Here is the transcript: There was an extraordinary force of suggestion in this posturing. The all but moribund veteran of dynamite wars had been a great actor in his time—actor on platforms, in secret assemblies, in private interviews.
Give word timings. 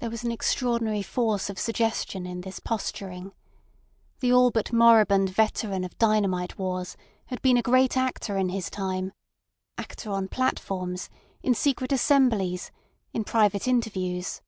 There 0.00 0.10
was 0.10 0.22
an 0.22 0.30
extraordinary 0.32 1.00
force 1.00 1.48
of 1.48 1.58
suggestion 1.58 2.26
in 2.26 2.42
this 2.42 2.60
posturing. 2.60 3.32
The 4.20 4.30
all 4.30 4.50
but 4.50 4.70
moribund 4.70 5.30
veteran 5.30 5.82
of 5.82 5.96
dynamite 5.96 6.58
wars 6.58 6.94
had 7.28 7.40
been 7.40 7.56
a 7.56 7.62
great 7.62 7.96
actor 7.96 8.36
in 8.36 8.50
his 8.50 8.68
time—actor 8.68 10.10
on 10.10 10.28
platforms, 10.28 11.08
in 11.42 11.54
secret 11.54 11.90
assemblies, 11.90 12.70
in 13.14 13.24
private 13.24 13.66
interviews. 13.66 14.42